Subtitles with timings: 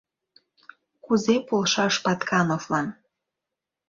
[1.05, 2.87] Кузе полшаш Паткановлан?